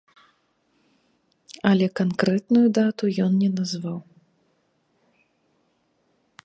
Але 1.71 1.87
канкрэтную 1.99 2.63
дату 2.79 3.05
ён 3.27 3.31
не 3.41 3.49
назваў. 3.59 3.97